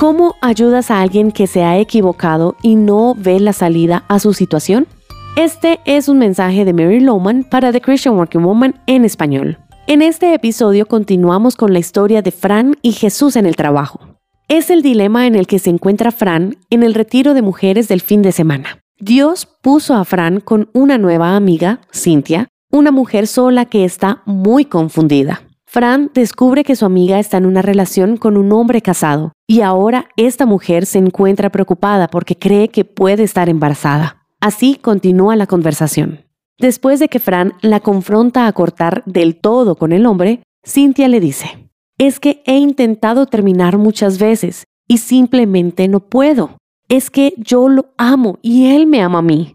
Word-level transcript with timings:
¿Cómo 0.00 0.36
ayudas 0.40 0.90
a 0.90 1.02
alguien 1.02 1.30
que 1.30 1.46
se 1.46 1.62
ha 1.62 1.78
equivocado 1.78 2.56
y 2.62 2.74
no 2.74 3.14
ve 3.14 3.38
la 3.38 3.52
salida 3.52 4.06
a 4.08 4.18
su 4.18 4.32
situación? 4.32 4.86
Este 5.36 5.78
es 5.84 6.08
un 6.08 6.16
mensaje 6.16 6.64
de 6.64 6.72
Mary 6.72 7.00
Lowman 7.00 7.44
para 7.44 7.70
The 7.70 7.82
Christian 7.82 8.14
Working 8.14 8.42
Woman 8.42 8.80
en 8.86 9.04
español. 9.04 9.58
En 9.86 10.00
este 10.00 10.32
episodio 10.32 10.86
continuamos 10.86 11.54
con 11.54 11.74
la 11.74 11.80
historia 11.80 12.22
de 12.22 12.30
Fran 12.30 12.78
y 12.80 12.92
Jesús 12.92 13.36
en 13.36 13.44
el 13.44 13.56
trabajo. 13.56 14.00
Es 14.48 14.70
el 14.70 14.80
dilema 14.80 15.26
en 15.26 15.34
el 15.34 15.46
que 15.46 15.58
se 15.58 15.68
encuentra 15.68 16.12
Fran 16.12 16.56
en 16.70 16.82
el 16.82 16.94
retiro 16.94 17.34
de 17.34 17.42
mujeres 17.42 17.86
del 17.86 18.00
fin 18.00 18.22
de 18.22 18.32
semana. 18.32 18.78
Dios 18.98 19.46
puso 19.60 19.94
a 19.96 20.06
Fran 20.06 20.40
con 20.40 20.70
una 20.72 20.96
nueva 20.96 21.36
amiga, 21.36 21.82
Cynthia, 21.92 22.48
una 22.72 22.90
mujer 22.90 23.26
sola 23.26 23.66
que 23.66 23.84
está 23.84 24.22
muy 24.24 24.64
confundida. 24.64 25.42
Fran 25.72 26.10
descubre 26.14 26.64
que 26.64 26.74
su 26.74 26.84
amiga 26.84 27.20
está 27.20 27.36
en 27.36 27.46
una 27.46 27.62
relación 27.62 28.16
con 28.16 28.36
un 28.36 28.50
hombre 28.50 28.82
casado 28.82 29.30
y 29.46 29.60
ahora 29.60 30.08
esta 30.16 30.44
mujer 30.44 30.84
se 30.84 30.98
encuentra 30.98 31.50
preocupada 31.50 32.08
porque 32.08 32.34
cree 32.34 32.70
que 32.70 32.84
puede 32.84 33.22
estar 33.22 33.48
embarazada. 33.48 34.26
Así 34.40 34.74
continúa 34.74 35.36
la 35.36 35.46
conversación. 35.46 36.24
Después 36.58 36.98
de 36.98 37.06
que 37.06 37.20
Fran 37.20 37.52
la 37.62 37.78
confronta 37.78 38.48
a 38.48 38.52
cortar 38.52 39.04
del 39.06 39.36
todo 39.36 39.76
con 39.76 39.92
el 39.92 40.06
hombre, 40.06 40.42
Cynthia 40.66 41.06
le 41.06 41.20
dice, 41.20 41.70
es 41.98 42.18
que 42.18 42.42
he 42.46 42.56
intentado 42.56 43.26
terminar 43.26 43.78
muchas 43.78 44.18
veces 44.18 44.64
y 44.88 44.98
simplemente 44.98 45.86
no 45.86 46.00
puedo. 46.00 46.56
Es 46.88 47.10
que 47.10 47.32
yo 47.36 47.68
lo 47.68 47.90
amo 47.96 48.40
y 48.42 48.74
él 48.74 48.88
me 48.88 49.02
ama 49.02 49.20
a 49.20 49.22
mí. 49.22 49.54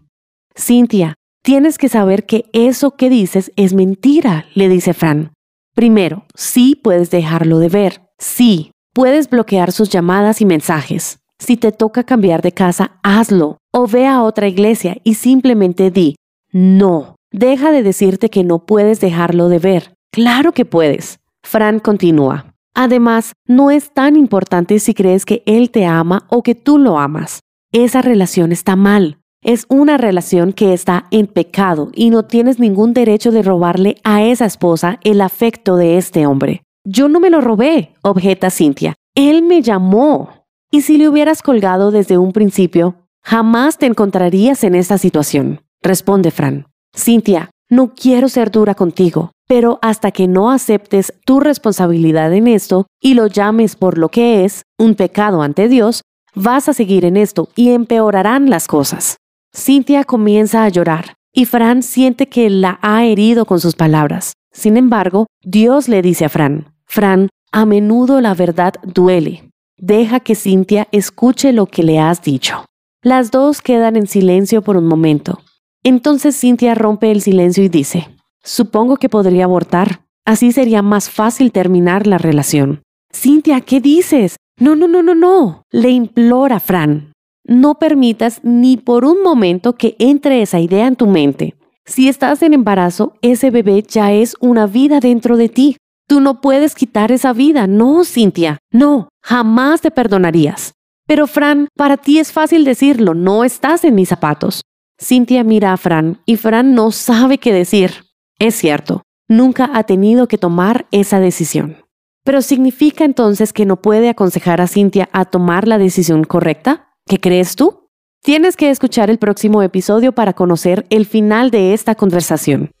Cynthia, 0.54 1.12
tienes 1.42 1.76
que 1.76 1.90
saber 1.90 2.24
que 2.24 2.46
eso 2.54 2.92
que 2.92 3.10
dices 3.10 3.52
es 3.56 3.74
mentira, 3.74 4.46
le 4.54 4.70
dice 4.70 4.94
Fran. 4.94 5.35
Primero, 5.76 6.24
sí 6.34 6.74
puedes 6.74 7.10
dejarlo 7.10 7.58
de 7.58 7.68
ver. 7.68 8.00
Sí, 8.16 8.70
puedes 8.94 9.28
bloquear 9.28 9.72
sus 9.72 9.90
llamadas 9.90 10.40
y 10.40 10.46
mensajes. 10.46 11.18
Si 11.38 11.58
te 11.58 11.70
toca 11.70 12.02
cambiar 12.02 12.40
de 12.40 12.52
casa, 12.52 12.98
hazlo. 13.02 13.58
O 13.74 13.86
ve 13.86 14.06
a 14.06 14.22
otra 14.22 14.48
iglesia 14.48 14.96
y 15.04 15.14
simplemente 15.14 15.90
di, 15.90 16.16
no. 16.50 17.16
Deja 17.30 17.72
de 17.72 17.82
decirte 17.82 18.30
que 18.30 18.42
no 18.42 18.64
puedes 18.64 19.00
dejarlo 19.00 19.50
de 19.50 19.58
ver. 19.58 19.94
Claro 20.12 20.52
que 20.52 20.64
puedes. 20.64 21.18
Fran 21.44 21.78
continúa. 21.78 22.54
Además, 22.74 23.32
no 23.46 23.70
es 23.70 23.92
tan 23.92 24.16
importante 24.16 24.78
si 24.78 24.94
crees 24.94 25.26
que 25.26 25.42
él 25.44 25.70
te 25.70 25.84
ama 25.84 26.26
o 26.30 26.42
que 26.42 26.54
tú 26.54 26.78
lo 26.78 26.98
amas. 26.98 27.40
Esa 27.70 28.00
relación 28.00 28.50
está 28.50 28.76
mal. 28.76 29.18
Es 29.46 29.64
una 29.68 29.96
relación 29.96 30.52
que 30.52 30.72
está 30.72 31.06
en 31.12 31.28
pecado 31.28 31.92
y 31.94 32.10
no 32.10 32.24
tienes 32.24 32.58
ningún 32.58 32.92
derecho 32.92 33.30
de 33.30 33.42
robarle 33.42 33.94
a 34.02 34.24
esa 34.24 34.44
esposa 34.44 34.98
el 35.04 35.20
afecto 35.20 35.76
de 35.76 35.98
este 35.98 36.26
hombre. 36.26 36.64
Yo 36.84 37.08
no 37.08 37.20
me 37.20 37.30
lo 37.30 37.40
robé, 37.40 37.94
objeta 38.02 38.50
Cintia. 38.50 38.96
Él 39.14 39.44
me 39.44 39.62
llamó. 39.62 40.30
Y 40.72 40.80
si 40.80 40.98
le 40.98 41.08
hubieras 41.08 41.42
colgado 41.42 41.92
desde 41.92 42.18
un 42.18 42.32
principio, 42.32 42.96
jamás 43.22 43.78
te 43.78 43.86
encontrarías 43.86 44.64
en 44.64 44.74
esta 44.74 44.98
situación, 44.98 45.60
responde 45.80 46.32
Fran. 46.32 46.66
Cintia, 46.92 47.50
no 47.70 47.94
quiero 47.94 48.28
ser 48.28 48.50
dura 48.50 48.74
contigo, 48.74 49.30
pero 49.46 49.78
hasta 49.80 50.10
que 50.10 50.26
no 50.26 50.50
aceptes 50.50 51.14
tu 51.24 51.38
responsabilidad 51.38 52.32
en 52.32 52.48
esto 52.48 52.88
y 53.00 53.14
lo 53.14 53.28
llames 53.28 53.76
por 53.76 53.96
lo 53.96 54.08
que 54.08 54.44
es, 54.44 54.62
un 54.76 54.96
pecado 54.96 55.40
ante 55.40 55.68
Dios, 55.68 56.02
vas 56.34 56.68
a 56.68 56.72
seguir 56.72 57.04
en 57.04 57.16
esto 57.16 57.48
y 57.54 57.70
empeorarán 57.70 58.50
las 58.50 58.66
cosas. 58.66 59.18
Cintia 59.56 60.04
comienza 60.04 60.64
a 60.64 60.68
llorar 60.68 61.14
y 61.32 61.46
Fran 61.46 61.82
siente 61.82 62.28
que 62.28 62.50
la 62.50 62.78
ha 62.82 63.06
herido 63.06 63.46
con 63.46 63.58
sus 63.58 63.74
palabras. 63.74 64.34
Sin 64.52 64.76
embargo, 64.76 65.26
Dios 65.42 65.88
le 65.88 66.02
dice 66.02 66.26
a 66.26 66.28
Fran, 66.28 66.74
Fran, 66.84 67.30
a 67.52 67.64
menudo 67.64 68.20
la 68.20 68.34
verdad 68.34 68.74
duele, 68.84 69.50
Deja 69.78 70.20
que 70.20 70.34
Cintia 70.34 70.88
escuche 70.92 71.52
lo 71.52 71.66
que 71.66 71.82
le 71.82 71.98
has 71.98 72.22
dicho. 72.22 72.66
Las 73.02 73.30
dos 73.30 73.62
quedan 73.62 73.96
en 73.96 74.06
silencio 74.06 74.62
por 74.62 74.76
un 74.76 74.86
momento. 74.86 75.40
Entonces 75.82 76.38
Cintia 76.38 76.74
rompe 76.74 77.10
el 77.10 77.22
silencio 77.22 77.64
y 77.64 77.68
dice, 77.68 78.08
supongo 78.42 78.96
que 78.96 79.08
podría 79.08 79.44
abortar. 79.44 80.00
Así 80.26 80.52
sería 80.52 80.82
más 80.82 81.08
fácil 81.08 81.52
terminar 81.52 82.06
la 82.06 82.18
relación. 82.18 82.82
Cintia, 83.12 83.60
¿qué 83.60 83.80
dices? 83.80 84.36
No, 84.58 84.76
no, 84.76 84.88
no, 84.88 85.02
no, 85.02 85.14
no. 85.14 85.62
Le 85.70 85.90
implora 85.90 86.60
Fran. 86.60 87.12
No 87.48 87.76
permitas 87.76 88.40
ni 88.42 88.76
por 88.76 89.04
un 89.04 89.22
momento 89.22 89.74
que 89.76 89.94
entre 90.00 90.42
esa 90.42 90.58
idea 90.58 90.88
en 90.88 90.96
tu 90.96 91.06
mente. 91.06 91.54
Si 91.84 92.08
estás 92.08 92.42
en 92.42 92.54
embarazo, 92.54 93.14
ese 93.22 93.52
bebé 93.52 93.84
ya 93.88 94.12
es 94.12 94.34
una 94.40 94.66
vida 94.66 94.98
dentro 94.98 95.36
de 95.36 95.48
ti. 95.48 95.76
Tú 96.08 96.18
no 96.20 96.40
puedes 96.40 96.74
quitar 96.74 97.12
esa 97.12 97.32
vida. 97.32 97.68
No, 97.68 98.04
Cintia. 98.04 98.58
No, 98.72 99.10
jamás 99.22 99.80
te 99.80 99.92
perdonarías. 99.92 100.72
Pero 101.06 101.28
Fran, 101.28 101.68
para 101.76 101.96
ti 101.96 102.18
es 102.18 102.32
fácil 102.32 102.64
decirlo, 102.64 103.14
no 103.14 103.44
estás 103.44 103.84
en 103.84 103.94
mis 103.94 104.08
zapatos. 104.08 104.62
Cintia 105.00 105.44
mira 105.44 105.72
a 105.72 105.76
Fran 105.76 106.20
y 106.26 106.36
Fran 106.36 106.74
no 106.74 106.90
sabe 106.90 107.38
qué 107.38 107.52
decir. 107.52 107.92
Es 108.40 108.56
cierto, 108.56 109.02
nunca 109.28 109.70
ha 109.72 109.84
tenido 109.84 110.26
que 110.26 110.38
tomar 110.38 110.86
esa 110.90 111.20
decisión. 111.20 111.76
Pero 112.24 112.42
¿significa 112.42 113.04
entonces 113.04 113.52
que 113.52 113.66
no 113.66 113.80
puede 113.80 114.08
aconsejar 114.08 114.60
a 114.60 114.66
Cintia 114.66 115.08
a 115.12 115.26
tomar 115.26 115.68
la 115.68 115.78
decisión 115.78 116.24
correcta? 116.24 116.85
¿Qué 117.08 117.20
crees 117.20 117.54
tú? 117.54 117.88
Tienes 118.24 118.56
que 118.56 118.68
escuchar 118.68 119.10
el 119.10 119.18
próximo 119.18 119.62
episodio 119.62 120.10
para 120.10 120.32
conocer 120.32 120.86
el 120.90 121.06
final 121.06 121.52
de 121.52 121.72
esta 121.72 121.94
conversación. 121.94 122.72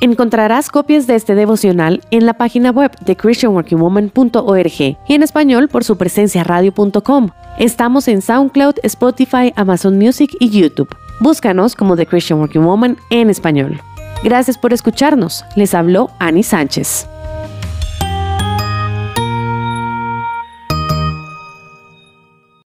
Encontrarás 0.00 0.68
copias 0.68 1.06
de 1.06 1.14
este 1.14 1.36
devocional 1.36 2.02
en 2.10 2.26
la 2.26 2.34
página 2.34 2.72
web 2.72 2.90
de 3.04 3.16
christianworkingwoman.org 3.16 4.80
y 4.80 5.14
en 5.14 5.22
español 5.22 5.68
por 5.68 5.84
su 5.84 5.96
presencia 5.96 6.42
radio.com. 6.42 7.30
Estamos 7.60 8.08
en 8.08 8.20
SoundCloud, 8.20 8.80
Spotify, 8.82 9.52
Amazon 9.54 9.96
Music 9.96 10.36
y 10.40 10.50
YouTube. 10.50 10.88
Búscanos 11.20 11.76
como 11.76 11.94
The 11.96 12.06
Christian 12.06 12.40
Working 12.40 12.64
Woman 12.64 12.96
en 13.10 13.30
español. 13.30 13.80
Gracias 14.24 14.58
por 14.58 14.72
escucharnos. 14.72 15.44
Les 15.54 15.72
habló 15.72 16.10
Annie 16.18 16.42
Sánchez. 16.42 17.06